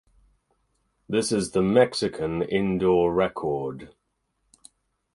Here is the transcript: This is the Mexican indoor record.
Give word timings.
This 1.07 1.31
is 1.31 1.51
the 1.51 1.61
Mexican 1.61 2.41
indoor 2.41 3.13
record. 3.13 3.93